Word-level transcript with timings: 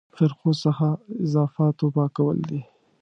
فرقو 0.15 0.51
څخه 0.63 0.87
اضافاتو 1.23 1.85
پاکول 1.95 2.37
دي. 2.49 2.61